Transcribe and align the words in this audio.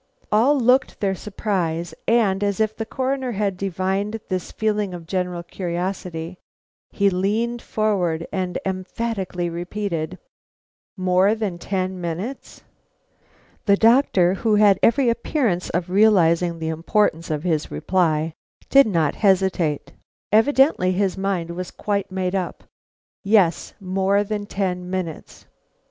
All 0.31 0.59
looked 0.59 0.99
their 0.99 1.13
surprise, 1.13 1.93
and, 2.07 2.43
as 2.43 2.59
if 2.59 2.75
the 2.75 2.87
Coroner 2.87 3.33
had 3.33 3.55
divined 3.55 4.19
this 4.29 4.51
feeling 4.51 4.95
of 4.95 5.05
general 5.05 5.43
curiosity, 5.43 6.39
he 6.89 7.11
leaned 7.11 7.61
forward 7.61 8.25
and 8.33 8.57
emphatically 8.65 9.47
repeated: 9.47 10.17
"More 10.97 11.35
than 11.35 11.59
ten 11.59 12.01
minutes?" 12.01 12.63
The 13.67 13.77
doctor, 13.77 14.33
who 14.33 14.55
had 14.55 14.79
every 14.81 15.07
appearance 15.07 15.69
of 15.69 15.91
realizing 15.91 16.57
the 16.57 16.69
importance 16.69 17.29
of 17.29 17.43
his 17.43 17.69
reply, 17.69 18.33
did 18.71 18.87
not 18.87 19.13
hesitate. 19.13 19.93
Evidently 20.31 20.93
his 20.93 21.15
mind 21.15 21.51
was 21.51 21.69
quite 21.69 22.11
made 22.11 22.33
up. 22.33 22.63
"Yes; 23.23 23.75
more 23.79 24.23
than 24.23 24.47
ten 24.47 24.89
minutes." 24.89 25.45